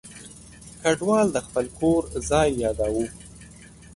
[0.81, 3.07] کډوال د خپل کور ځای یاداوه.